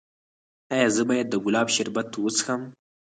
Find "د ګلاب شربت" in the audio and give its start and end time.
1.29-2.09